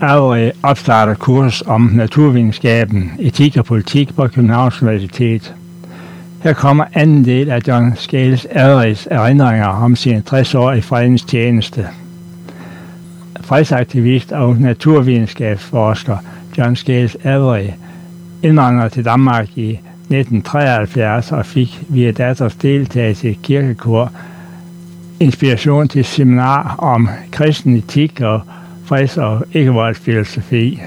allerede 0.00 0.46
øh, 0.46 0.52
opstartet 0.62 1.18
kurs 1.18 1.62
om 1.62 1.80
naturvidenskaben, 1.80 3.12
etik 3.18 3.56
og 3.56 3.64
politik 3.64 4.16
på 4.16 4.28
Københavns 4.28 4.82
Universitet. 4.82 5.54
Her 6.42 6.52
kommer 6.52 6.84
anden 6.94 7.24
del 7.24 7.50
af 7.50 7.60
John 7.68 7.96
Scales 7.96 8.44
Allereds 8.44 9.08
erindringer 9.10 9.66
om 9.66 9.96
sine 9.96 10.20
60 10.20 10.54
år 10.54 10.72
i 10.72 10.80
fredens 10.80 11.24
tjeneste. 11.24 11.88
Fredsaktivist 13.40 14.32
og 14.32 14.56
naturvidenskabsforsker 14.56 16.16
John 16.58 16.76
Scales 16.76 17.16
Allerede 17.24 17.72
indvandrede 18.42 18.90
til 18.90 19.04
Danmark 19.04 19.48
i 19.56 19.70
1973 19.70 21.32
og 21.32 21.46
fik 21.46 21.82
via 21.88 22.10
datters 22.10 22.54
deltagelse 22.54 23.30
i 23.30 23.38
kirkekor 23.42 24.12
inspiration 25.20 25.88
til 25.88 26.04
seminar 26.04 26.74
om 26.78 27.08
kristen 27.30 27.76
etik 27.76 28.20
og 28.20 28.40
freds- 28.88 29.16
og 29.16 29.44
ikke-voldsfilosofi, 29.52 30.80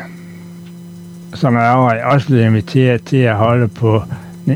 som 1.33 1.55
er 1.55 1.61
også 2.03 2.27
blevet 2.27 2.45
inviteret 2.45 3.03
til 3.03 3.17
at 3.17 3.35
holde 3.35 3.67
på 3.67 4.03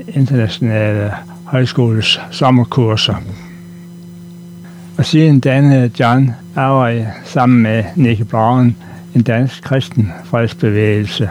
internationale 0.07 1.13
højskoles 1.45 2.21
sommerkurser. 2.31 3.15
Og 4.97 5.05
siden 5.05 5.39
dannede 5.39 5.91
John 5.99 6.31
Auer 6.55 7.05
sammen 7.23 7.63
med 7.63 7.83
Nick 7.95 8.27
Brown 8.29 8.75
en 9.15 9.21
dansk 9.21 9.63
kristen 9.63 10.11
fredsbevægelse. 10.23 11.29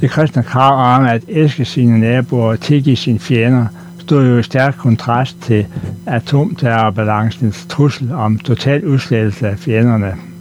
Det 0.00 0.10
kristne 0.10 0.42
krav 0.42 0.96
om 0.96 1.04
at 1.04 1.22
elske 1.28 1.64
sine 1.64 2.00
naboer 2.00 2.50
og 2.50 2.60
tilgive 2.60 2.96
sine 2.96 3.18
fjender 3.18 3.66
stod 3.98 4.26
jo 4.26 4.38
i 4.38 4.42
stærk 4.42 4.74
kontrast 4.78 5.42
til 5.42 5.66
atomterrorbalancens 6.06 7.66
trussel 7.68 8.12
om 8.12 8.38
total 8.38 8.84
udslettelse 8.84 9.48
af 9.48 9.58
fjenderne. 9.58 10.33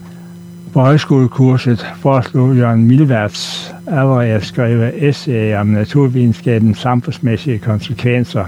På 0.73 0.81
højskolekurset 0.81 1.85
foreslog 1.95 2.55
Jørgen 2.57 2.85
Milverts 2.87 3.73
allerede 3.87 4.29
at 4.29 4.45
skrive 4.45 5.03
essay 5.09 5.55
om 5.55 5.67
naturvidenskabens 5.67 6.77
samfundsmæssige 6.77 7.59
konsekvenser. 7.59 8.45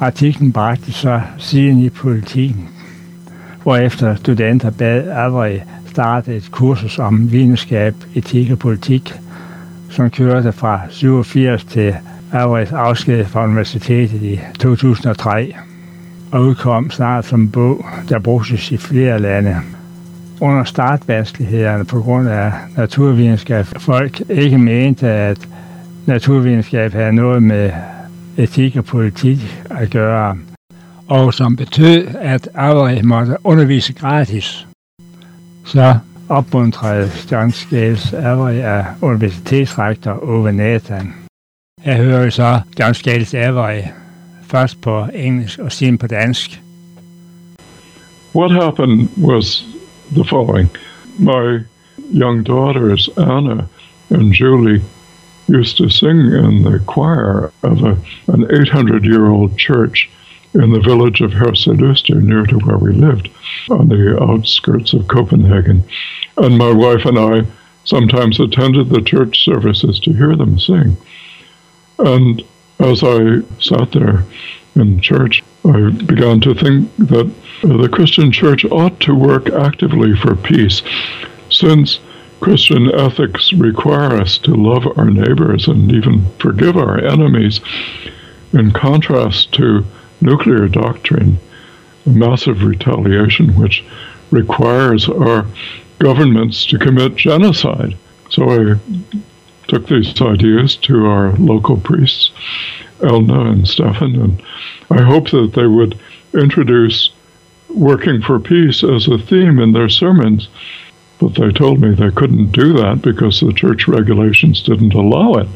Artiklen 0.00 0.52
bragte 0.52 0.92
så 0.92 1.20
siden 1.38 1.78
i 1.78 1.90
politikken, 1.90 2.68
hvorefter 3.62 4.14
studenter 4.14 4.70
bad 4.70 5.08
allerede 5.08 5.60
starte 5.86 6.36
et 6.36 6.48
kursus 6.50 6.98
om 6.98 7.32
videnskab, 7.32 7.94
etik 8.14 8.50
og 8.50 8.58
politik, 8.58 9.14
som 9.90 10.10
kørte 10.10 10.52
fra 10.52 10.80
87 10.90 11.64
til 11.64 11.94
allerede 12.32 12.76
afsked 12.76 13.24
fra 13.24 13.44
universitetet 13.44 14.22
i 14.22 14.40
2003 14.58 15.54
og 16.32 16.42
udkom 16.42 16.90
snart 16.90 17.24
som 17.24 17.50
bog, 17.50 17.84
der 18.08 18.18
bruges 18.18 18.72
i 18.72 18.76
flere 18.76 19.18
lande 19.18 19.56
under 20.40 20.64
startvanskelighederne 20.64 21.84
på 21.84 22.00
grund 22.00 22.28
af 22.28 22.52
naturvidenskab. 22.76 23.66
Folk 23.66 24.20
ikke 24.30 24.58
mente, 24.58 25.08
at 25.08 25.48
naturvidenskab 26.06 26.92
havde 26.92 27.12
noget 27.12 27.42
med 27.42 27.70
etik 28.36 28.76
og 28.76 28.84
politik 28.84 29.62
at 29.70 29.90
gøre, 29.90 30.38
og 31.08 31.34
som 31.34 31.56
betød, 31.56 32.06
at 32.20 32.48
Avery 32.54 33.00
måtte 33.02 33.36
undervise 33.44 33.92
gratis. 33.92 34.66
Så 35.64 35.98
opmuntrede 36.28 37.10
John 37.32 37.52
Scales 37.52 38.12
Avery 38.12 38.54
af 38.54 38.84
universitetsrektor 39.00 40.28
Ove 40.28 40.52
Nathan. 40.52 41.14
Her 41.80 41.96
hører 41.96 42.24
vi 42.24 42.30
så 42.30 42.60
John 42.78 42.94
Scales 42.94 43.34
Avery 43.34 43.82
først 44.42 44.80
på 44.80 45.06
engelsk 45.14 45.58
og 45.58 45.72
siden 45.72 45.98
på 45.98 46.06
dansk. 46.06 46.60
What 48.34 48.52
happened 48.52 49.08
was 49.22 49.73
the 50.12 50.24
following. 50.24 50.70
My 51.18 51.64
young 52.10 52.42
daughters, 52.42 53.08
Anna 53.16 53.68
and 54.10 54.32
Julie, 54.32 54.82
used 55.46 55.76
to 55.78 55.90
sing 55.90 56.18
in 56.18 56.62
the 56.62 56.82
choir 56.86 57.52
of 57.62 57.82
a, 57.82 57.98
an 58.28 58.46
800 58.50 59.04
year 59.04 59.26
old 59.26 59.58
church 59.58 60.10
in 60.54 60.70
the 60.70 60.80
village 60.80 61.20
of 61.20 61.32
Herstedøster, 61.32 62.22
near 62.22 62.46
to 62.46 62.58
where 62.58 62.78
we 62.78 62.92
lived, 62.92 63.28
on 63.70 63.88
the 63.88 64.16
outskirts 64.22 64.92
of 64.92 65.08
Copenhagen. 65.08 65.84
And 66.36 66.56
my 66.56 66.72
wife 66.72 67.04
and 67.04 67.18
I 67.18 67.46
sometimes 67.84 68.40
attended 68.40 68.88
the 68.88 69.02
church 69.02 69.44
services 69.44 69.98
to 70.00 70.12
hear 70.12 70.36
them 70.36 70.58
sing. 70.58 70.96
And 71.98 72.42
as 72.78 73.02
I 73.02 73.40
sat 73.60 73.92
there 73.92 74.24
in 74.74 75.00
church, 75.00 75.42
I 75.64 75.90
began 75.90 76.40
to 76.40 76.54
think 76.54 76.94
that 76.96 77.32
uh, 77.62 77.76
the 77.76 77.88
Christian 77.88 78.32
church 78.32 78.64
ought 78.66 78.98
to 79.00 79.14
work 79.14 79.48
actively 79.50 80.14
for 80.16 80.34
peace, 80.34 80.82
since 81.50 82.00
Christian 82.40 82.90
ethics 82.94 83.52
require 83.52 84.20
us 84.20 84.38
to 84.38 84.54
love 84.54 84.98
our 84.98 85.10
neighbors 85.10 85.68
and 85.68 85.90
even 85.92 86.26
forgive 86.38 86.76
our 86.76 86.98
enemies, 86.98 87.60
in 88.52 88.70
contrast 88.72 89.52
to 89.52 89.84
nuclear 90.20 90.68
doctrine, 90.68 91.38
massive 92.06 92.62
retaliation, 92.62 93.56
which 93.56 93.84
requires 94.30 95.08
our 95.08 95.46
governments 95.98 96.66
to 96.66 96.78
commit 96.78 97.16
genocide. 97.16 97.96
So 98.30 98.50
I 98.50 98.78
took 99.68 99.88
these 99.88 100.20
ideas 100.20 100.76
to 100.76 101.06
our 101.06 101.32
local 101.36 101.76
priests, 101.76 102.30
Elna 103.00 103.52
and 103.52 103.68
Stefan, 103.68 104.16
and 104.16 104.42
I 104.90 105.02
hope 105.02 105.30
that 105.30 105.52
they 105.54 105.66
would 105.66 105.98
introduce 106.32 107.10
working 107.68 108.22
for 108.22 108.38
peace 108.38 108.84
as 108.84 109.08
a 109.08 109.18
theme 109.18 109.58
in 109.58 109.72
their 109.72 109.88
sermons. 109.88 110.48
But 111.18 111.34
they 111.34 111.50
told 111.50 111.80
me 111.80 111.94
they 111.94 112.10
couldn't 112.10 112.52
do 112.52 112.72
that 112.74 113.00
because 113.02 113.40
the 113.40 113.52
church 113.52 113.86
regulations 113.88 114.62
didn't 114.62 114.94
allow 114.94 115.34
it. 115.34 115.48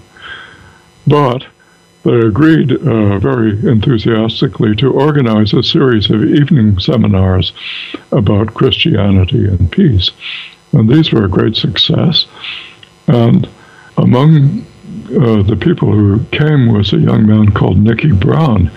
But 1.06 1.47
they 2.04 2.21
agreed 2.21 2.72
uh, 2.72 3.19
very 3.19 3.50
enthusiastically 3.69 4.77
to 4.77 4.93
organize 4.93 5.53
a 5.53 5.62
series 5.62 6.10
of 6.10 6.22
evening 6.22 6.78
seminars 6.78 7.53
about 8.12 8.54
Christianity 8.54 9.47
and 9.47 9.71
peace. 9.71 10.10
And 10.72 10.88
these 10.88 11.12
were 11.12 11.25
a 11.25 11.28
great 11.31 11.56
success. 11.56 12.27
And 13.09 13.48
among 13.97 14.65
uh, 15.11 15.43
the 15.43 15.57
people 15.57 15.93
who 15.93 16.23
came 16.27 16.73
was 16.73 16.93
a 16.93 16.99
young 16.99 17.27
man 17.27 17.53
called 17.53 17.79
Nicky 17.79 18.13
Brown. 18.13 18.71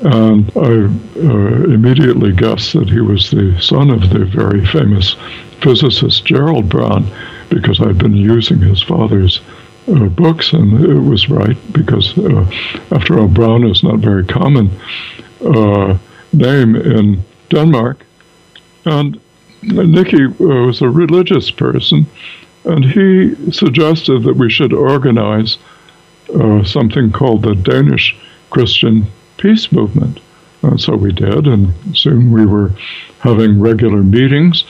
And 0.00 0.50
I 0.56 0.88
uh, 1.20 1.64
immediately 1.64 2.32
guessed 2.32 2.72
that 2.72 2.88
he 2.88 3.00
was 3.00 3.30
the 3.30 3.60
son 3.60 3.90
of 3.90 4.10
the 4.10 4.24
very 4.24 4.64
famous 4.66 5.16
physicist 5.60 6.24
Gerald 6.24 6.68
Brown 6.68 7.10
because 7.50 7.80
I'd 7.80 7.98
been 7.98 8.16
using 8.16 8.58
his 8.60 8.82
father's 8.82 9.40
uh, 9.88 10.06
books, 10.06 10.52
and 10.52 10.84
it 10.84 11.00
was 11.00 11.28
right 11.28 11.56
because, 11.72 12.16
uh, 12.16 12.50
after 12.92 13.18
all, 13.18 13.28
Brown 13.28 13.64
is 13.64 13.82
not 13.82 13.98
very 13.98 14.24
common 14.24 14.70
uh, 15.44 15.98
name 16.32 16.76
in 16.76 17.22
Denmark. 17.50 18.06
And 18.84 19.20
Nicky 19.62 20.26
was 20.26 20.80
a 20.80 20.88
religious 20.88 21.50
person, 21.50 22.06
and 22.64 22.84
he 22.84 23.52
suggested 23.52 24.22
that 24.24 24.36
we 24.36 24.50
should 24.50 24.72
organize 24.72 25.58
uh, 26.34 26.62
something 26.64 27.10
called 27.10 27.42
the 27.42 27.54
Danish 27.54 28.16
Christian 28.50 29.06
peace 29.36 29.72
movement. 29.72 30.20
And 30.62 30.80
so 30.80 30.94
we 30.94 31.12
did, 31.12 31.46
and 31.46 31.72
soon 31.96 32.32
we 32.32 32.44
were 32.44 32.72
having 33.20 33.60
regular 33.60 34.02
meetings. 34.02 34.64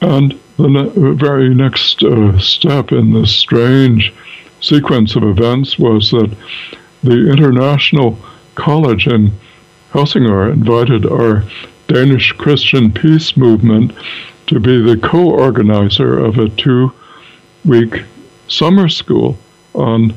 And 0.00 0.38
the 0.58 0.68
ne- 0.68 1.14
very 1.14 1.54
next 1.54 2.02
uh, 2.02 2.38
step 2.38 2.92
in 2.92 3.12
this 3.12 3.34
strange 3.34 4.12
sequence 4.60 5.16
of 5.16 5.22
events 5.22 5.78
was 5.78 6.10
that 6.10 6.36
the 7.02 7.30
International 7.30 8.18
College 8.54 9.06
in 9.06 9.32
Helsingør 9.92 10.52
invited 10.52 11.06
our 11.06 11.44
Danish 11.88 12.32
Christian 12.32 12.92
peace 12.92 13.36
movement 13.36 13.92
to 14.48 14.60
be 14.60 14.82
the 14.82 14.96
co 14.96 15.30
organizer 15.30 16.18
of 16.18 16.38
a 16.38 16.48
two 16.50 16.92
week 17.66 18.04
summer 18.48 18.88
school 18.88 19.36
on 19.74 20.14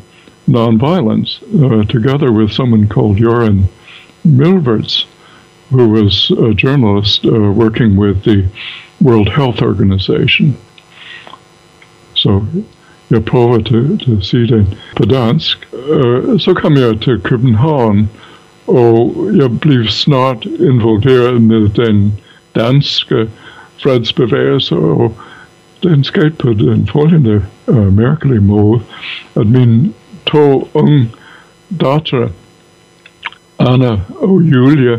nonviolence, 0.48 1.42
uh, 1.64 1.84
together 1.86 2.32
with 2.32 2.52
someone 2.52 2.88
called 2.88 3.18
Joran 3.18 3.68
Milwertz, 4.26 5.06
who 5.70 5.90
was 5.90 6.32
a 6.32 6.54
journalist 6.54 7.26
uh, 7.26 7.52
working 7.52 7.96
with 7.96 8.24
the 8.24 8.48
World 9.02 9.30
Health 9.30 9.62
Organization. 9.62 10.58
So, 12.16 12.46
til 13.10 14.18
at 14.18 14.26
sige 14.26 14.48
det 14.48 14.78
på 14.96 15.06
dansk. 15.06 15.68
Uh, 15.90 16.40
så 16.40 16.54
kom 16.54 16.74
jeg 16.78 17.02
til 17.02 17.20
København, 17.20 18.10
og 18.68 19.30
jeg 19.36 19.60
blev 19.60 19.88
snart 19.88 20.46
involveret 20.46 21.42
med 21.42 21.70
den 21.70 22.14
danske 22.56 23.30
fredsbevægelse, 23.84 24.76
og 24.76 25.16
den 25.84 26.04
skete 26.04 26.30
på 26.30 26.54
den 26.54 26.88
følgende 26.88 27.46
uh, 27.68 27.78
øh, 27.78 27.94
mærkelige 27.98 28.42
måde, 28.42 28.82
at 29.36 29.48
mine 29.48 29.94
to 30.26 30.70
unge 30.74 31.10
døtre, 31.82 32.30
Anna 33.60 34.00
og 34.16 34.42
Julia, 34.42 34.98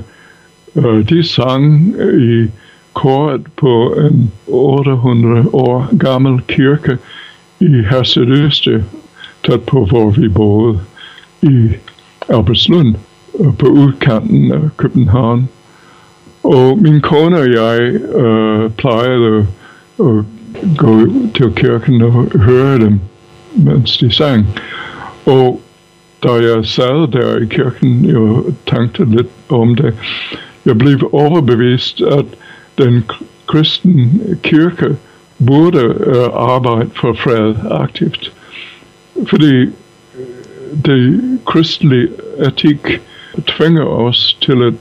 uh, 0.75 1.09
de 1.09 1.25
sang 1.25 1.95
øh, 1.99 2.45
i 2.45 2.51
koret 2.95 3.47
på 3.57 3.95
en 3.95 4.33
800 4.47 5.47
år 5.53 5.97
gammel 5.99 6.41
kirke 6.49 6.99
i 7.61 7.83
Hassedøste, 7.83 8.85
tæt 9.45 9.61
på 9.61 9.85
hvor 9.85 10.11
vi 10.11 10.29
boede 10.29 10.81
i 11.43 11.69
Albertslund, 12.29 12.95
på 13.59 13.67
udkanten 13.67 14.53
af 14.53 14.77
København. 14.77 15.49
Og 16.43 16.79
min 16.79 17.01
kone 17.01 17.39
og 17.39 17.53
jeg 17.53 17.81
øh, 18.15 18.71
plejede 18.71 19.47
at 19.99 20.25
gå 20.77 21.07
til 21.35 21.53
kirken 21.57 22.03
og 22.03 22.13
høre 22.35 22.79
dem, 22.79 23.01
mens 23.57 23.99
de 23.99 24.13
sang. 24.13 24.47
Og 25.27 25.61
da 26.23 26.33
jeg 26.33 26.67
sad 26.67 27.13
der 27.13 27.39
i 27.39 27.45
kirken 27.45 28.17
og 28.17 28.55
tænkte 28.67 29.05
lidt 29.05 29.29
om 29.49 29.75
det, 29.75 29.95
jeg 30.65 30.79
blev 30.79 31.11
overbevist, 31.13 32.01
at 32.01 32.25
den 32.79 33.05
kristne 33.47 34.11
kirke 34.43 34.97
burde 35.47 35.89
uh, 36.07 36.55
arbejde 36.55 36.91
for 37.01 37.13
fred 37.13 37.55
aktivt. 37.71 38.33
Fordi 39.27 39.55
øh, 39.55 39.71
det 40.85 41.21
kristelige 41.47 42.09
etik 42.47 43.01
tvinger 43.47 43.85
os 43.85 44.39
til 44.41 44.63
at 44.63 44.75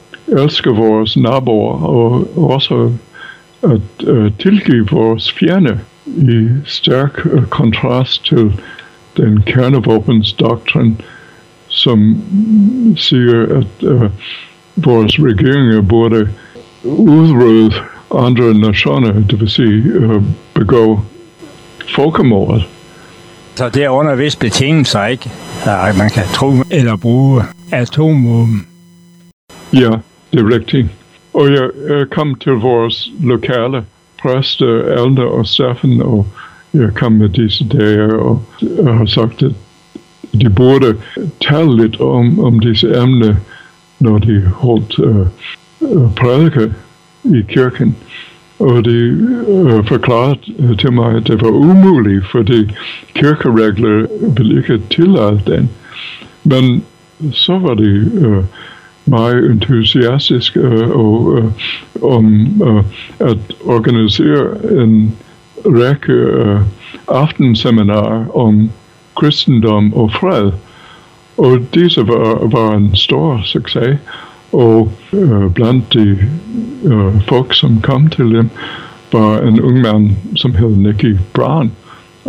elske 0.43 0.69
vores 0.69 1.17
naboer 1.17 1.83
og 1.83 2.27
også 2.37 2.91
at 3.63 4.07
uh, 4.07 4.31
tilgive 4.39 4.87
vores 4.91 5.31
fjende 5.31 5.79
i 6.05 6.47
stærk 6.65 7.25
uh, 7.25 7.45
kontrast 7.45 8.25
til 8.25 8.53
den 9.17 9.41
kernevåbensdoktrin, 9.41 11.01
som 11.67 12.17
siger, 12.97 13.57
at 13.57 13.83
uh, 13.89 14.03
vores 14.75 15.19
regeringer 15.19 15.81
burde 15.81 16.29
udrydde 16.83 17.75
andre 18.15 18.53
nationer, 18.53 19.13
det 19.13 19.39
vil 19.39 19.49
sige 19.49 19.99
uh, 19.99 20.23
begå 20.53 21.01
folkemordet. 21.95 22.63
Så 23.55 23.69
det 23.69 23.83
er 23.83 23.89
under 23.89 24.15
vis 24.15 24.35
betingelser, 24.35 25.05
ikke? 25.05 25.31
At 25.65 25.97
man 25.97 26.09
kan 26.09 26.23
tro 26.33 26.53
eller 26.71 26.95
bruge 26.95 27.43
atomvåben. 27.71 28.67
Ja, 29.73 29.91
det 30.31 30.39
er 30.39 30.53
rigtigt. 30.53 30.87
Og 31.39 31.51
jeg, 31.51 31.69
jeg 31.89 32.09
kom 32.09 32.35
til 32.35 32.51
vores 32.51 33.11
lokale 33.23 33.83
præst, 34.21 34.61
Alda 34.61 35.21
og 35.21 35.47
Steffen, 35.47 36.01
og 36.01 36.27
jeg 36.73 36.89
kom 36.95 37.11
med 37.11 37.29
disse 37.29 37.67
dage 37.67 38.13
og 38.13 38.43
jeg 38.61 38.93
har 38.93 39.05
sagt, 39.05 39.43
at 39.43 39.51
de 40.41 40.49
burde 40.49 40.95
tale 41.41 41.81
lidt 41.81 42.01
om, 42.01 42.39
om 42.39 42.59
disse 42.59 42.87
emner, 42.87 43.35
når 43.99 44.17
de 44.17 44.41
holdt 44.41 44.99
uh, 44.99 45.27
prædike 46.15 46.73
i 47.23 47.41
kirken. 47.47 47.95
Og 48.59 48.85
de 48.85 49.27
uh, 49.47 49.85
forklarede 49.87 50.75
til 50.79 50.93
mig, 50.93 51.15
at 51.15 51.27
det 51.27 51.41
var 51.41 51.49
umuligt, 51.49 52.27
fordi 52.31 52.71
kirkeregler 53.15 54.07
ville 54.37 54.57
ikke 54.57 54.81
tillade 54.89 55.41
den. 55.47 55.69
Men 56.43 56.83
så 57.31 57.57
var 57.57 57.73
de 57.73 58.11
uh, 58.27 58.43
meget 59.09 59.51
entusiastisk 59.51 60.57
øh, 60.57 60.89
og, 60.89 61.37
øh, 61.37 61.45
om 62.01 62.47
øh, 62.63 62.83
at 63.19 63.37
organisere 63.65 64.71
en 64.83 65.15
række 65.65 66.13
øh, 66.13 66.59
aftenseminarer 67.07 68.37
om 68.37 68.69
kristendom 69.15 69.93
og 69.93 70.11
fred. 70.11 70.51
Og 71.37 71.59
disse 71.73 72.07
var, 72.07 72.47
var 72.47 72.75
en 72.75 72.95
stor 72.95 73.41
succes, 73.43 73.99
og 74.53 74.91
øh, 75.13 75.51
blandt 75.53 75.93
de 75.93 76.17
øh, 76.83 77.21
folk, 77.27 77.53
som 77.53 77.81
kom 77.81 78.07
til 78.07 78.25
dem, 78.25 78.49
var 79.13 79.39
en 79.39 79.61
ung 79.61 79.81
mand, 79.81 80.11
som 80.35 80.55
hed 80.55 80.75
Nicky 80.75 81.17
Brown. 81.33 81.71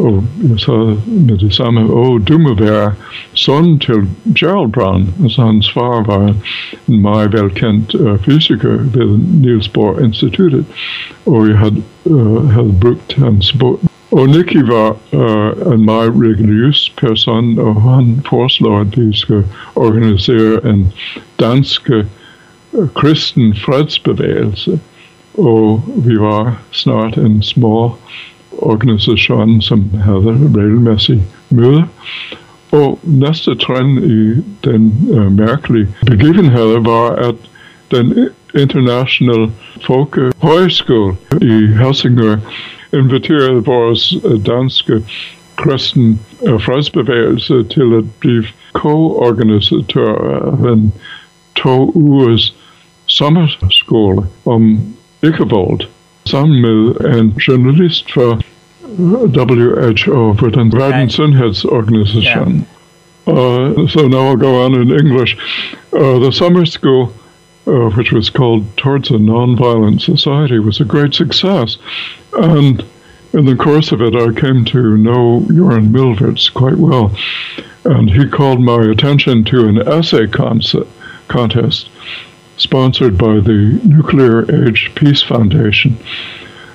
Og 0.00 0.24
jeg 0.42 0.96
med 1.06 1.38
det 1.38 1.54
samme, 1.54 1.80
åh, 1.80 2.20
du 2.28 2.38
må 2.38 2.54
være 2.54 2.92
søn 3.34 3.78
til 3.78 4.08
Gerald 4.38 4.72
Brown. 4.72 5.14
Altså 5.22 5.42
hans 5.42 5.72
far 5.72 6.04
var 6.06 6.34
en 6.88 7.02
meget 7.02 7.32
velkendt 7.32 7.94
uh, 7.94 8.18
fysiker 8.18 8.70
ved 8.70 9.18
Niels 9.18 9.68
Bohr 9.68 10.00
Instituttet, 10.00 10.64
og 11.26 11.48
jeg 11.48 11.58
havde, 11.58 11.82
uh, 12.04 12.36
øh, 12.36 12.48
havde 12.48 12.74
brugt 12.80 13.14
hans 13.14 13.52
bog, 13.52 13.80
og 14.10 14.28
Nicky 14.28 14.56
var 14.56 14.96
uh, 15.12 15.74
en 15.74 15.84
meget 15.84 16.12
religiøs 16.14 16.94
person, 17.00 17.58
og 17.58 17.82
han 17.82 18.20
foreslår, 18.30 18.80
at 18.80 18.98
vi 18.98 19.16
skal 19.16 19.44
organisere 19.76 20.70
en 20.70 20.92
dansk 21.40 21.90
uh, 22.72 22.88
kristen 22.94 23.54
fredsbevægelse. 23.54 24.80
Og 25.38 25.84
vi 25.96 26.18
var 26.18 26.60
snart 26.70 27.16
en 27.16 27.42
små 27.42 27.92
organisation, 28.58 29.62
som 29.62 29.90
havde 30.04 30.50
regelmæssigt 30.56 31.20
møde. 31.50 31.84
Og 32.72 32.98
næste 33.02 33.54
trin 33.54 33.98
i 33.98 34.42
den 34.64 35.08
uh, 35.10 35.32
mærkelige 35.32 35.88
begivenhed 36.06 36.84
var, 36.84 37.10
at 37.10 37.34
den 37.90 38.28
internationale 38.54 39.50
folkehøjskole 39.86 41.16
øh, 41.34 41.40
i 41.42 41.66
Helsingør 41.66 42.36
inviterede 42.92 43.64
vores 43.64 44.14
øh, 44.24 44.46
danske 44.46 45.02
kristen 45.56 46.20
øh, 46.46 46.60
fredsbevægelse 46.60 47.64
til 47.64 47.94
at 47.98 48.04
blive 48.20 48.44
co-organisatør 48.72 50.14
af 50.68 50.72
en 50.72 50.92
to 51.56 51.90
ugers 51.94 52.54
sommerskole 53.06 54.22
om 54.44 54.80
ikkevold. 55.22 55.80
Med 56.32 57.00
en 57.00 57.34
journalist 57.38 58.10
for 58.10 58.38
WHO, 58.98 60.34
for 60.34 60.50
den 60.50 60.70
verdens 60.70 61.14
sundhedsorganisation. 61.14 62.66
Yeah. 63.26 63.34
Uh, 63.34 63.86
so 63.88 64.08
now 64.08 64.28
I'll 64.28 64.36
go 64.36 64.64
on 64.64 64.74
in 64.74 64.90
English. 64.90 65.36
Uh, 65.92 66.18
the 66.18 66.32
summer 66.32 66.66
school, 66.66 67.12
uh, 67.66 67.90
which 67.90 68.12
was 68.12 68.30
called 68.30 68.76
Towards 68.76 69.10
a 69.10 69.14
Nonviolent 69.14 70.00
Society, 70.00 70.58
was 70.58 70.80
a 70.80 70.84
great 70.84 71.14
success. 71.14 71.78
And 72.32 72.84
in 73.32 73.44
the 73.44 73.56
course 73.56 73.92
of 73.92 74.02
it, 74.02 74.14
I 74.14 74.32
came 74.40 74.64
to 74.66 74.96
know 74.96 75.46
Joran 75.48 75.92
Milwertz 75.92 76.52
quite 76.52 76.76
well. 76.76 77.14
And 77.84 78.10
he 78.10 78.28
called 78.28 78.60
my 78.60 78.82
attention 78.82 79.44
to 79.44 79.68
an 79.68 79.78
essay 79.88 80.26
contest 80.26 81.88
sponsored 82.60 83.16
by 83.16 83.40
the 83.40 83.80
Nuclear 83.84 84.66
Age 84.66 84.92
Peace 84.94 85.22
Foundation. 85.22 85.98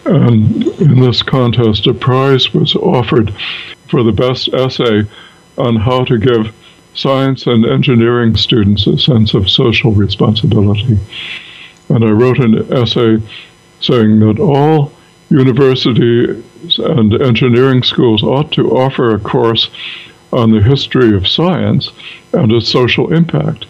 And 0.06 0.64
in 0.80 1.00
this 1.00 1.22
contest, 1.22 1.86
a 1.88 1.94
prize 1.94 2.54
was 2.54 2.76
offered 2.76 3.34
for 3.90 4.04
the 4.04 4.12
best 4.12 4.50
essay 4.54 5.04
on 5.58 5.76
how 5.76 6.04
to 6.06 6.18
give 6.18 6.54
science 6.96 7.46
and 7.46 7.66
engineering 7.66 8.36
students 8.36 8.88
a 8.88 8.98
sense 8.98 9.34
of 9.34 9.50
social 9.50 9.92
responsibility. 9.92 10.98
And 11.90 12.04
I 12.04 12.10
wrote 12.10 12.40
an 12.40 12.74
essay 12.74 13.22
saying 13.80 14.20
that 14.22 14.40
all 14.40 14.92
universities 15.30 16.44
and 16.80 17.22
engineering 17.22 17.84
schools 17.84 18.24
ought 18.24 18.52
to 18.54 18.72
offer 18.72 19.14
a 19.14 19.20
course 19.20 19.70
on 20.34 20.52
the 20.52 20.62
history 20.62 21.16
of 21.16 21.28
science 21.28 21.92
and 22.34 22.52
its 22.52 22.70
social 22.70 23.14
impact. 23.14 23.66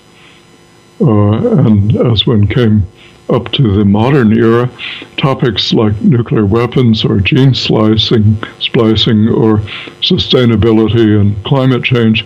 Uh, 1.02 1.66
and 1.66 1.96
as 1.96 2.26
one 2.26 2.48
came 2.48 2.86
up 3.30 3.52
to 3.52 3.76
the 3.76 3.84
modern 3.84 4.38
era, 4.38 4.70
topics 5.18 5.74
like 5.74 6.00
nuclear 6.02 6.46
weapons 6.46 7.04
or 7.04 7.20
gene 7.20 7.54
slicing, 7.54 8.38
splicing 8.60 9.28
or 9.28 9.58
sustainability 10.02 11.20
and 11.20 11.44
climate 11.44 11.84
change 11.84 12.26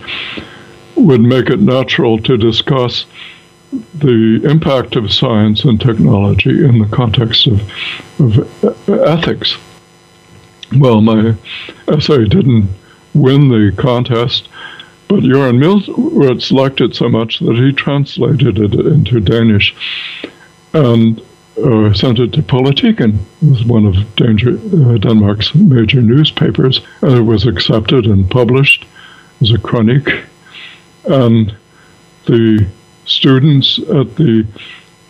would 0.96 1.20
make 1.20 1.48
it 1.48 1.60
natural 1.60 2.18
to 2.18 2.36
discuss 2.36 3.06
the 3.94 4.40
impact 4.44 4.96
of 4.96 5.12
science 5.12 5.64
and 5.64 5.80
technology 5.80 6.64
in 6.64 6.78
the 6.78 6.88
context 6.88 7.46
of, 7.46 7.60
of 8.18 8.88
ethics. 8.88 9.56
Well, 10.76 11.00
my 11.00 11.34
essay 11.88 12.26
didn't 12.26 12.68
win 13.14 13.48
the 13.48 13.72
contest, 13.76 14.48
but 15.10 15.24
Joran 15.24 15.58
Milwertz 15.58 16.52
liked 16.52 16.80
it 16.80 16.94
so 16.94 17.08
much 17.08 17.40
that 17.40 17.56
he 17.56 17.72
translated 17.72 18.58
it 18.58 18.72
into 18.72 19.18
Danish 19.18 19.74
and 20.72 21.20
uh, 21.58 21.92
sent 21.92 22.20
it 22.20 22.32
to 22.34 22.42
Politiken, 22.42 23.18
was 23.42 23.64
one 23.64 23.86
of 23.86 24.14
Danger, 24.14 24.50
uh, 24.50 24.98
Denmark's 24.98 25.52
major 25.52 26.00
newspapers, 26.00 26.80
and 27.02 27.12
it 27.16 27.22
was 27.22 27.44
accepted 27.44 28.06
and 28.06 28.30
published 28.30 28.86
as 29.40 29.50
a 29.50 29.58
chronique. 29.58 30.08
And 31.06 31.56
the 32.26 32.68
students 33.04 33.80
at 33.80 34.14
the 34.14 34.46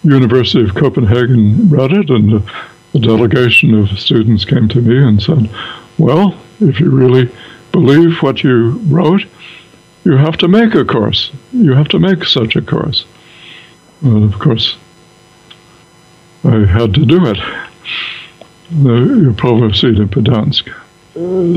University 0.03 0.65
of 0.65 0.75
Copenhagen 0.75 1.69
read 1.69 1.93
it, 1.93 2.09
and 2.09 2.33
a, 2.33 2.53
a 2.95 2.99
delegation 3.01 3.75
of 3.75 4.01
students 4.01 4.47
came 4.47 4.67
to 4.69 4.81
me 4.81 4.97
and 4.97 5.23
said, 5.23 5.51
Well, 5.99 6.41
if 6.59 6.81
you 6.81 6.91
really 6.91 7.31
believe 7.71 8.23
what 8.23 8.43
you 8.43 8.71
wrote, 8.89 9.27
you 10.05 10.17
have 10.17 10.37
to 10.39 10.49
make 10.49 10.75
a 10.75 10.85
course. 10.85 11.31
You 11.53 11.75
have 11.75 11.89
to 11.89 11.99
make 11.99 12.25
such 12.25 12.57
a 12.57 12.63
course. 12.63 13.05
And 14.03 14.25
of 14.25 14.39
course, 14.39 14.77
I 16.45 16.65
had 16.65 16.95
to 16.95 17.05
do 17.05 17.27
it. 17.31 17.39
Jeg 19.27 19.37
prøver 19.37 19.69
at 19.69 19.77
se 19.77 19.87
det 19.87 20.11
på 20.11 20.21
dansk. 20.21 20.71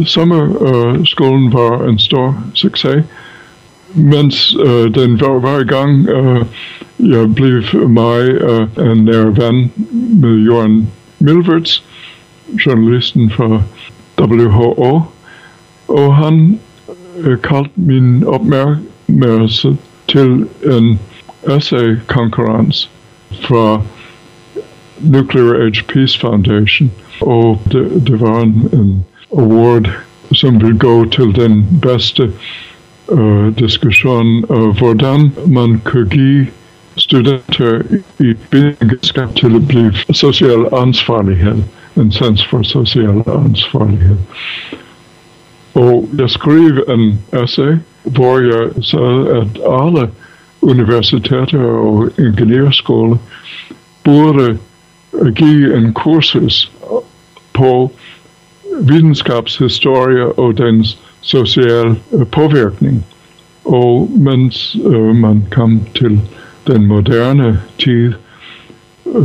Sommerskolen 0.06 1.54
var 1.54 1.88
en 1.90 2.00
stor 2.00 2.44
succes, 2.54 3.04
mens 3.96 4.56
øh, 4.66 4.96
den 4.96 5.20
var 5.20 5.60
i 5.60 5.64
gang. 5.64 6.10
Øh, 6.10 6.46
jeg 7.00 7.36
blev 7.36 7.64
mig 7.90 8.20
øh, 8.20 8.92
en 8.92 9.06
nær 9.06 9.26
ven 9.26 9.72
med 10.22 10.38
Jørgen 10.38 10.90
Milwertz, 11.20 11.82
journalisten 12.66 13.30
fra 13.30 13.62
WHO, 14.20 15.02
og 15.88 16.16
han 16.16 16.60
øh, 17.18 17.42
kaldte 17.42 17.72
min 17.76 18.24
opmærksomhed 18.24 19.78
til 20.08 20.48
en 20.66 21.00
essay-konkurrence 21.56 22.90
fra 23.42 23.82
Nuclear 25.02 25.66
Age 25.66 25.84
Peace 25.94 26.20
Foundation, 26.20 26.92
og 27.22 27.62
det, 27.72 28.08
det 28.08 28.20
var 28.20 28.42
en, 28.42 28.70
en 28.74 29.06
award, 29.38 29.90
som 30.32 30.62
vil 30.62 30.80
gå 30.80 31.06
til 31.06 31.36
den 31.36 31.80
bedste 31.82 32.32
uh, 33.08 33.58
diskussion 33.58 34.46
af, 34.50 34.78
hvordan 34.78 35.32
man 35.48 35.82
kan 35.86 36.08
give 36.10 36.48
studenter 36.96 37.82
i 38.20 38.34
bindingskab 38.50 39.36
til 39.36 39.56
at 39.56 39.68
blive 39.68 39.94
social 40.12 40.66
ansvarlighed, 40.74 41.64
en 41.98 42.12
sens 42.12 42.46
for 42.46 42.64
social 42.64 43.24
ansvarlighed. 43.28 44.18
Og 45.74 46.10
jeg 46.18 46.30
skrev 46.30 46.84
en 46.90 47.20
essay, 47.44 47.76
hvor 48.04 48.40
jeg 48.40 48.84
sagde, 48.84 49.30
at 49.30 49.48
alle 49.84 50.10
universiteter 50.62 51.64
og 51.64 52.10
ingeniørskoler 52.20 53.18
burde 54.04 54.58
give 55.36 55.78
en 55.78 55.94
kursus 55.94 56.72
på 57.54 57.92
videnskabshistorie 58.82 60.26
og 60.26 60.58
dens 60.58 61.00
social 61.22 61.96
øh, 62.14 62.28
påvirkning. 62.28 63.06
Og 63.66 64.12
mens 64.18 64.78
øh, 64.86 65.16
man 65.16 65.44
kom 65.52 65.82
til 65.96 66.22
den 66.68 66.88
moderne 66.88 67.62
tid, 67.80 68.14
øh, 69.06 69.24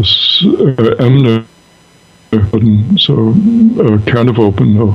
øh 0.60 1.06
emne 1.06 1.42
øh, 2.32 2.42
så 2.96 3.34
øh, 3.82 4.04
kernevåben 4.06 4.78
og 4.78 4.94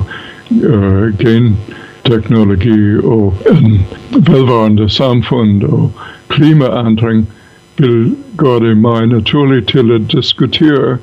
øh, 0.51 1.17
genteknologi 1.17 2.97
og 2.97 3.37
en 3.51 3.85
velvarende 4.11 4.89
samfund 4.89 5.63
og 5.63 5.91
klimaændring 6.27 7.29
vil 7.77 8.15
gøre 8.37 8.59
det 8.59 8.77
meget 8.77 9.09
naturligt 9.09 9.67
til 9.67 9.91
at 9.91 10.11
diskutere 10.11 10.97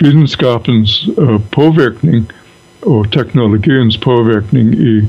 videnskabens 0.00 1.08
øh, 1.18 1.40
påvirkning 1.52 2.28
og 2.82 3.12
teknologiens 3.12 3.98
påvirkning 3.98 4.74
i 4.74 5.00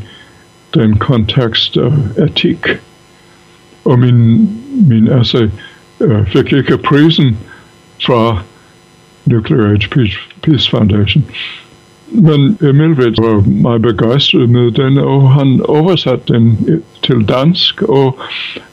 den 0.73 0.97
kontekst 0.97 1.77
af 1.77 1.91
etik. 2.25 2.65
Og 3.85 3.99
min, 3.99 4.49
min 4.87 5.07
essay 5.07 5.49
øh, 5.99 6.27
fik 6.27 6.53
ikke 6.53 6.77
prisen 6.77 7.37
fra 8.05 8.41
Nuclear 9.25 9.67
Age 9.67 9.89
Peace, 9.89 10.17
Peace 10.43 10.69
Foundation. 10.69 11.25
Men 12.13 12.57
Emil 12.61 12.95
var 12.95 13.47
meget 13.47 13.81
begejstret 13.81 14.49
med 14.49 14.71
den, 14.71 14.97
og 14.97 15.31
han 15.31 15.61
oversatte 15.65 16.33
den 16.33 16.57
øh, 16.67 16.79
til 17.03 17.25
dansk, 17.29 17.81
og 17.81 18.19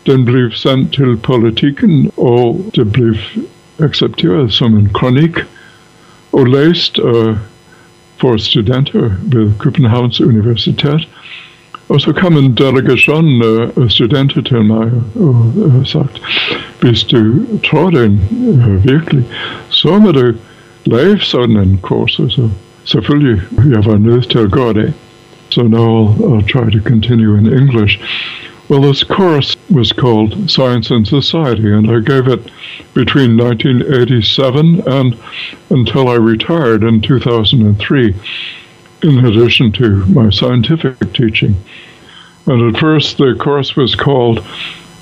den 0.06 0.24
blev 0.24 0.52
sendt 0.52 0.92
til 0.92 1.16
politikken, 1.16 2.10
og 2.16 2.70
det 2.76 2.92
blev 2.92 3.14
accepteret 3.78 4.52
som 4.52 4.76
en 4.76 4.88
kronik 4.94 5.36
og 6.32 6.46
læst 6.46 6.98
uh, 6.98 7.36
for 8.20 8.36
studenter 8.36 9.10
ved 9.22 9.52
Københavns 9.58 10.20
Universitet. 10.20 11.08
Og 11.88 12.00
så 12.00 12.12
kom 12.12 12.36
en 12.36 12.54
delegation 12.54 13.42
uh, 13.76 13.88
studenter 13.88 14.42
til 14.42 14.64
mig 14.64 14.92
og 15.14 15.52
uh, 15.56 15.86
sagt, 15.86 16.20
hvis 16.80 17.04
du 17.04 17.46
tror 17.70 17.90
den 17.90 18.20
uh, 18.30 18.84
virkelig, 18.84 19.24
så 19.68 19.98
må 19.98 20.12
du 20.12 20.32
lave 20.84 21.20
sådan 21.20 21.56
en 21.56 21.78
kurs. 21.82 22.12
Så 22.12 22.48
selvfølgelig, 22.88 23.42
jeg 23.74 23.84
var 23.84 23.98
nødt 23.98 24.30
til 24.30 24.38
at 24.38 24.50
gøre 24.50 24.72
det. 24.72 24.94
So 25.50 25.62
now 25.62 25.88
I'll, 25.88 26.24
I'll 26.30 26.46
try 26.46 26.70
to 26.70 26.80
continue 26.80 27.34
in 27.38 27.46
English. 27.46 28.00
Well, 28.68 28.82
this 28.82 29.02
course 29.02 29.56
was 29.70 29.92
called 29.92 30.50
Science 30.50 30.90
and 30.90 31.06
Society, 31.06 31.72
and 31.72 31.90
I 31.90 32.00
gave 32.00 32.28
it 32.28 32.50
between 32.92 33.36
1987 33.36 34.82
and 34.86 35.16
until 35.70 36.08
I 36.08 36.16
retired 36.16 36.82
in 36.82 37.00
2003, 37.00 38.14
in 39.02 39.24
addition 39.24 39.72
to 39.72 40.04
my 40.06 40.28
scientific 40.28 41.12
teaching. 41.14 41.56
And 42.46 42.74
at 42.74 42.80
first, 42.80 43.16
the 43.16 43.34
course 43.34 43.74
was 43.74 43.94
called 43.94 44.46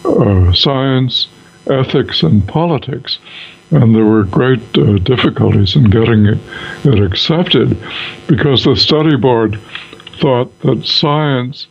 uh, 0.04 0.52
Science, 0.52 1.26
Ethics, 1.68 2.22
and 2.22 2.46
Politics. 2.46 3.18
And 3.70 3.94
there 3.94 4.04
were 4.04 4.25
great 4.25 4.61
uh, 4.78 4.99
difficulties 4.99 5.75
in 5.75 5.90
getting 5.90 6.26
it, 6.26 6.38
it 6.85 7.02
accepted 7.02 7.76
because 8.28 8.64
the 8.64 8.76
study 8.76 9.16
board 9.16 9.58
thought 10.20 10.56
that 10.61 10.87
science 10.87 11.66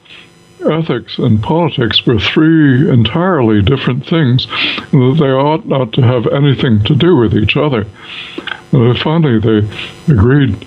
ethics 0.70 1.18
and 1.18 1.42
politics 1.42 2.06
were 2.06 2.20
three 2.20 2.90
entirely 2.90 3.62
different 3.62 4.06
things, 4.06 4.48
and 4.92 5.02
that 5.02 5.18
they 5.20 5.30
ought 5.30 5.66
not 5.68 5.94
to 5.94 6.02
have 6.02 6.28
anything 6.28 6.84
to 6.84 6.96
do 6.96 7.16
with 7.16 7.36
each 7.36 7.56
other. 7.56 7.86
And 8.72 8.98
finally, 9.00 9.40
they 9.40 9.68
agreed 10.12 10.66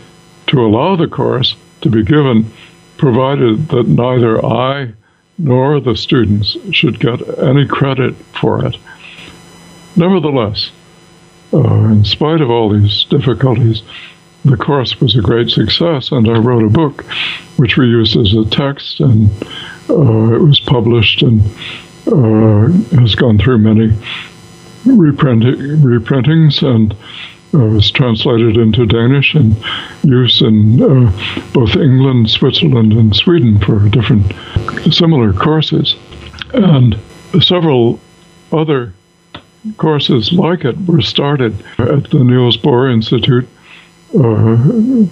to 0.49 0.61
allow 0.65 0.97
the 0.97 1.09
course 1.09 1.57
to 1.83 1.91
be 1.91 2.03
given, 2.03 2.51
provided 2.97 3.69
that 3.69 3.89
neither 3.89 4.45
I 4.45 4.93
nor 5.37 5.81
the 5.81 5.97
students 5.97 6.57
should 6.73 6.99
get 6.99 7.39
any 7.39 7.67
credit 7.67 8.15
for 8.41 8.65
it. 8.65 8.77
Nevertheless, 9.95 10.71
uh, 11.53 11.85
in 11.87 12.05
spite 12.05 12.41
of 12.41 12.51
all 12.51 12.69
these 12.69 13.05
difficulties, 13.05 13.83
the 14.45 14.57
course 14.57 15.01
was 15.01 15.17
a 15.17 15.21
great 15.21 15.51
success, 15.51 16.13
and 16.13 16.29
I 16.29 16.39
wrote 16.39 16.65
a 16.65 16.69
book 16.71 17.05
which 17.57 17.77
we 17.77 17.87
used 17.87 18.17
as 18.17 18.35
a 18.35 18.45
text, 18.49 19.01
and 19.01 19.31
uh, 19.91 20.35
it 20.35 20.41
was 20.41 20.61
published 20.61 21.23
and 21.23 21.43
uh, 22.07 22.69
has 23.01 23.15
gone 23.15 23.39
through 23.39 23.59
many 23.59 23.95
reprinting, 24.85 25.57
reprintings 25.83 26.63
and 26.63 26.93
uh, 27.55 27.59
was 27.59 27.91
translated 27.91 28.57
into 28.57 28.87
Danish 28.87 29.35
and 29.35 29.57
used 30.03 30.43
in 30.43 30.83
uh, 30.83 31.13
both 31.53 31.77
England, 31.77 32.31
Switzerland, 32.31 32.93
and 32.93 33.15
Sweden 33.15 33.59
for 33.59 33.89
different 33.89 34.33
similar 34.93 35.33
courses. 35.33 35.97
And 36.53 36.99
several 37.41 38.01
other 38.53 38.95
courses 39.77 40.33
like 40.33 40.65
it 40.65 40.77
were 40.87 41.03
started 41.03 41.55
at 41.79 42.11
the 42.11 42.25
Niels 42.25 42.57
Bohr 42.57 42.93
Institute 42.93 43.49
uh, 44.15 44.57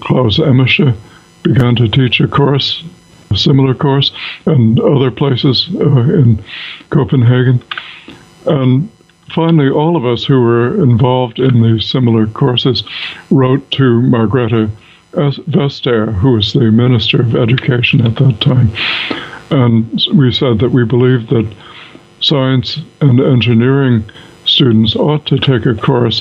Claus 0.01 0.39
Emmeche 0.39 0.97
began 1.43 1.77
to 1.77 1.89
teach 1.89 2.21
a 2.21 2.29
course, 2.29 2.83
a 3.31 3.37
similar 3.37 3.75
course, 3.75 4.11
and 4.47 4.81
other 4.81 5.11
places 5.11 5.69
uh, 5.75 6.01
in 6.01 6.43
Copenhagen. 6.91 7.63
And 8.47 8.91
finally, 9.35 9.69
all 9.69 9.97
of 9.97 10.07
us 10.07 10.25
who 10.25 10.41
were 10.41 10.83
involved 10.83 11.39
in 11.39 11.63
these 11.63 11.89
similar 11.89 12.27
courses 12.27 12.85
wrote 13.31 13.71
to 13.73 14.01
Margrethe 14.03 14.71
Vestager, 15.13 16.13
who 16.15 16.33
was 16.33 16.53
the 16.53 16.71
Minister 16.71 17.21
of 17.21 17.37
Education 17.37 18.05
at 18.05 18.17
that 18.17 18.41
time. 18.41 18.71
And 19.51 20.03
we 20.15 20.33
said 20.33 20.59
that 20.59 20.71
we 20.71 20.85
believed 20.85 21.31
that 21.31 21.53
science 22.21 22.81
and 23.01 23.21
engineering 23.21 24.05
students 24.57 24.97
ought 24.97 25.27
to 25.27 25.39
take 25.39 25.67
a 25.67 25.75
course 25.75 26.21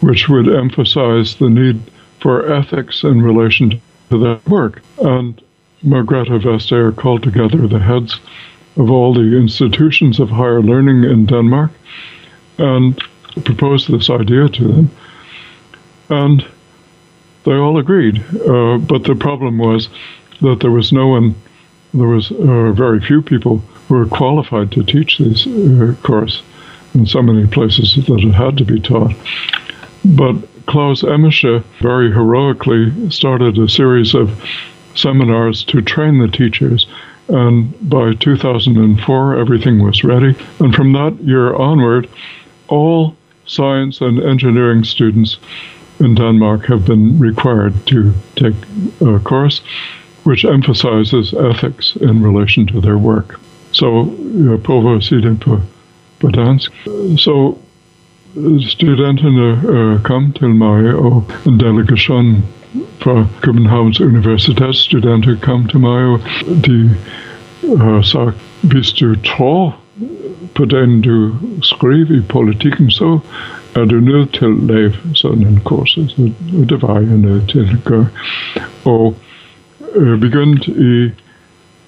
which 0.00 0.28
would 0.28 0.48
emphasize 0.48 1.36
the 1.36 1.48
need 1.48 1.80
for 2.18 2.52
ethics 2.52 3.04
in 3.04 3.22
relation 3.22 3.80
to 4.10 4.18
their 4.18 4.40
work. 4.48 4.82
And 4.98 5.40
Margrethe 5.84 6.42
Vestager 6.42 6.94
called 6.96 7.22
together 7.22 7.68
the 7.68 7.78
heads 7.78 8.18
of 8.76 8.90
all 8.90 9.14
the 9.14 9.36
institutions 9.36 10.18
of 10.18 10.30
higher 10.30 10.60
learning 10.62 11.04
in 11.04 11.26
Denmark 11.26 11.70
and 12.58 13.00
proposed 13.44 13.88
this 13.88 14.10
idea 14.10 14.48
to 14.48 14.64
them. 14.68 14.90
And 16.08 16.44
they 17.44 17.54
all 17.54 17.78
agreed. 17.78 18.18
Uh, 18.34 18.78
but 18.78 19.04
the 19.04 19.14
problem 19.14 19.58
was 19.58 19.88
that 20.40 20.58
there 20.60 20.72
was 20.72 20.92
no 20.92 21.06
one, 21.06 21.36
there 21.94 22.08
was 22.08 22.32
uh, 22.32 22.72
very 22.72 23.00
few 23.00 23.22
people 23.22 23.58
who 23.86 23.94
were 23.94 24.06
qualified 24.06 24.72
to 24.72 24.82
teach 24.82 25.18
this 25.18 25.46
uh, 25.46 25.94
course 26.02 26.42
in 26.94 27.06
so 27.06 27.22
many 27.22 27.46
places 27.46 27.94
that 28.06 28.20
it 28.20 28.32
had 28.32 28.56
to 28.58 28.64
be 28.64 28.80
taught. 28.80 29.14
But 30.04 30.36
Claus 30.66 31.02
Emmeche 31.02 31.62
very 31.80 32.10
heroically 32.12 33.10
started 33.10 33.58
a 33.58 33.68
series 33.68 34.14
of 34.14 34.30
seminars 34.94 35.64
to 35.64 35.82
train 35.82 36.18
the 36.18 36.28
teachers. 36.28 36.86
And 37.28 37.72
by 37.88 38.14
2004, 38.14 39.36
everything 39.36 39.82
was 39.82 40.04
ready. 40.04 40.34
And 40.58 40.74
from 40.74 40.92
that 40.92 41.16
year 41.22 41.54
onward, 41.54 42.08
all 42.68 43.14
science 43.46 44.00
and 44.00 44.22
engineering 44.22 44.84
students 44.84 45.38
in 45.98 46.14
Denmark 46.14 46.66
have 46.66 46.86
been 46.86 47.18
required 47.18 47.74
to 47.86 48.12
take 48.36 48.54
a 49.00 49.18
course 49.20 49.60
which 50.24 50.44
emphasizes 50.44 51.34
ethics 51.34 51.96
in 51.96 52.22
relation 52.22 52.66
to 52.66 52.80
their 52.80 52.98
work. 52.98 53.40
Prøver 54.62 54.96
at 54.96 55.02
sige 55.02 55.20
det 55.20 55.60
på, 56.20 56.30
dansk. 56.30 56.72
Så 57.16 57.54
øh, 58.36 58.60
studenterne 58.60 59.60
uh, 59.68 60.02
kom 60.02 60.32
til 60.32 60.48
mig, 60.48 60.94
og 60.94 61.24
en 61.46 61.60
delegation 61.60 62.44
fra 62.98 63.26
Københavns 63.40 64.00
Universitetsstudenter 64.00 65.36
kom 65.40 65.66
til 65.66 65.80
mig, 65.80 66.04
og 66.04 66.20
de 66.66 66.90
har 67.78 68.02
sagt, 68.02 68.36
hvis 68.62 68.92
du 68.92 69.14
tror 69.14 69.76
på 70.54 70.64
den, 70.64 71.02
du 71.02 71.34
skriver 71.62 72.18
i 72.18 72.20
politikken, 72.28 72.90
så 72.90 73.18
er 73.74 73.84
du 73.84 74.00
nødt 74.00 74.32
til 74.32 74.44
at 74.44 74.62
lave 74.62 74.92
sådan 75.14 75.46
en 75.46 75.60
kurs. 75.64 75.90
Så 75.90 76.30
det 76.68 76.82
var 76.82 77.00
jeg 77.00 77.16
nødt 77.16 77.48
til 77.48 77.58
at 77.58 77.76
gøre. 77.84 78.06
Og 78.84 79.16
øh, 79.96 80.20
begyndte 80.20 80.70
i 80.70 81.10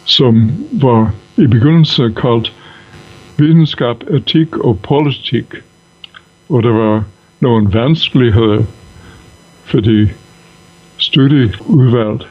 som 0.04 0.50
var 0.72 1.14
i 1.36 1.46
begyndelsen 1.46 2.14
kaldt 2.14 2.52
videnskab, 3.38 3.96
etik 4.10 4.56
og 4.56 4.78
politik. 4.80 5.44
Og 6.48 6.62
der 6.62 6.72
var 6.72 7.04
nogle 7.40 7.68
vanskeligheder, 7.72 8.62
fordi 9.64 10.06
studieudvalget 10.98 12.28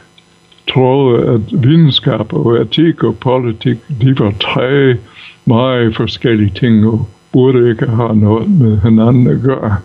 troede, 0.74 1.28
at 1.28 1.64
videnskab 1.64 2.34
og 2.34 2.62
etik 2.62 3.04
og 3.04 3.18
politik, 3.18 3.78
de 4.02 4.20
var 4.20 4.34
tre 4.40 4.98
meget 5.46 5.96
forskellige 5.96 6.52
ting, 6.60 6.88
og 6.88 7.08
burde 7.32 7.70
ikke 7.70 7.88
have 7.88 8.16
noget 8.16 8.50
med 8.50 8.78
hinanden 8.82 9.28
at 9.28 9.42
gøre. 9.42 9.76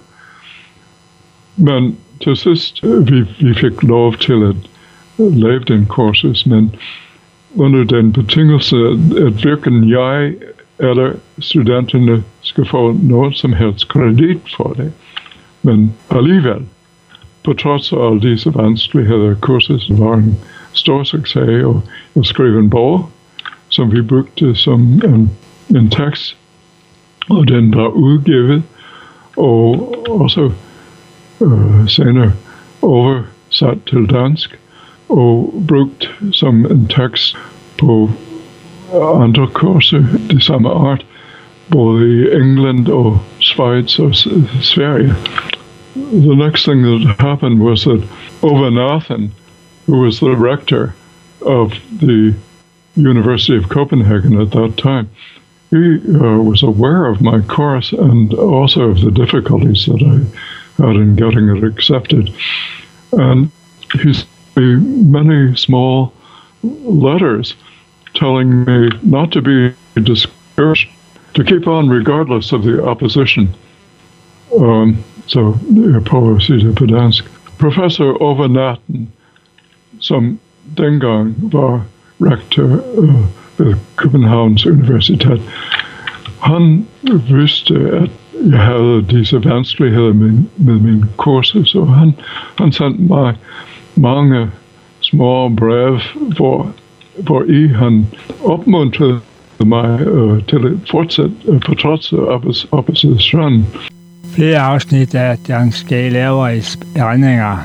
Men 1.56 1.96
til 2.22 2.36
sidst, 2.36 2.84
øh, 2.84 3.10
vi, 3.10 3.20
vi 3.40 3.54
fik 3.54 3.82
lov 3.82 4.14
til 4.14 4.42
at 4.42 4.56
lave 5.18 5.58
den 5.58 5.86
kursus, 5.86 6.46
men 6.46 6.74
under 7.56 7.84
den 7.84 8.12
betingelse, 8.12 8.76
at 9.26 9.32
hverken 9.32 9.90
jeg 9.90 10.32
eller 10.78 11.12
studenterne 11.38 12.22
skal 12.40 12.66
få 12.66 12.92
noget 12.92 13.36
som 13.36 13.52
helst 13.52 13.88
kredit 13.88 14.40
for 14.56 14.72
det. 14.72 14.92
Men 15.62 15.94
alligevel, 16.10 16.62
på 17.44 17.52
trods 17.52 17.92
af 17.92 18.10
alle 18.10 18.20
disse 18.20 18.54
vanskeligheder, 18.54 19.34
kurset 19.34 19.98
var 19.98 20.14
en 20.14 20.38
stor 20.72 21.04
succes, 21.04 21.64
og 21.64 21.82
jeg 22.16 22.24
skrev 22.24 22.58
en 22.58 22.70
bog, 22.70 23.10
som 23.68 23.92
vi 23.92 24.02
brugte 24.02 24.54
som 24.54 24.80
en, 24.80 25.30
en 25.76 25.90
tekst, 25.90 26.36
og 27.30 27.48
den 27.48 27.74
var 27.74 27.88
udgivet, 27.88 28.62
og 29.36 29.94
også 30.08 30.50
øh, 31.40 31.88
senere 31.88 32.32
oversat 32.82 33.78
til 33.86 34.06
dansk, 34.10 34.58
og 35.08 35.64
brugt 35.68 36.10
som 36.32 36.66
en 36.66 36.86
tekst 36.88 37.36
på 37.78 38.10
andre 38.94 39.46
kurser 39.46 40.04
det 40.30 40.42
samme 40.42 40.68
art, 40.68 41.06
både 41.70 42.08
i 42.08 42.42
England 42.42 42.88
og 42.88 43.20
Schweiz 43.40 43.98
og 43.98 44.14
Sverige. 44.60 45.14
The 46.12 46.36
next 46.36 46.64
thing 46.64 46.82
that 46.82 47.16
happened 47.18 47.60
was 47.60 47.82
that 47.82 48.02
Ove 48.42 48.70
Nathan, 48.70 49.32
who 49.86 50.04
was 50.04 50.18
the 50.18 50.34
rector 50.34 50.94
of 51.40 51.72
the 52.00 52.34
University 52.96 53.56
of 53.56 53.68
Copenhagen 53.68 54.40
at 54.40 54.50
that 54.50 54.76
time, 54.76 55.08
he 55.70 55.98
uh, 56.16 56.38
was 56.42 56.62
aware 56.62 57.06
of 57.06 57.20
my 57.20 57.40
course 57.42 57.92
and 57.92 58.34
also 58.34 58.90
of 58.90 59.00
the 59.00 59.10
difficulties 59.10 59.86
that 59.86 60.02
I 60.02 60.82
had 60.82 60.96
in 60.96 61.14
getting 61.14 61.48
it 61.48 61.64
accepted. 61.64 62.32
And 63.12 63.50
he 64.02 64.12
sent 64.14 64.28
me 64.56 64.76
many 64.76 65.56
small 65.56 66.12
letters 66.62 67.54
telling 68.14 68.64
me 68.64 68.90
not 69.02 69.30
to 69.32 69.42
be 69.42 69.74
discouraged, 70.02 70.88
to 71.34 71.44
keep 71.44 71.66
on 71.68 71.88
regardless 71.88 72.52
of 72.52 72.64
the 72.64 72.84
opposition. 72.84 73.54
Um, 74.58 75.04
so, 75.28 75.58
poesi 76.04 76.74
på 76.74 76.86
dansk. 76.86 77.24
Professor 77.58 78.22
Ove 78.22 78.48
some 78.48 79.06
som 80.00 80.38
dengang 80.64 81.34
var 81.38 81.80
rektor 82.18 82.80
uh, 82.98 83.26
ved 83.60 83.74
Københavns 83.96 84.66
Universitet, 84.66 85.42
han 86.40 86.86
vidste, 87.28 87.74
at 87.74 88.10
jeg 88.50 88.60
havde 88.60 89.04
disse 89.10 89.44
vanskeligheder 89.44 90.12
med, 90.12 90.32
med 90.56 90.74
min 90.74 91.04
kurser, 91.16 91.64
så 91.64 91.84
han, 91.84 92.14
han 92.58 92.72
sendte 92.72 93.02
mig 93.02 93.34
mange 93.96 94.50
små 95.00 95.48
brev, 95.48 95.98
hvor 96.36 96.72
hvor 97.18 97.44
i 97.48 97.66
han 97.66 98.06
opmuntrede 98.44 99.20
mig 99.66 100.00
øh, 100.00 100.42
til 100.48 100.56
at 100.56 100.72
fortsætte 100.90 101.34
øh, 101.48 101.60
på 101.60 101.74
trods 101.74 102.12
af 102.12 102.66
oppositionen. 102.70 103.66
Flere 104.34 104.58
afsnit 104.58 105.14
af 105.14 105.38
danske 105.48 106.10
Laveris 106.10 106.78
erindringer 106.96 107.58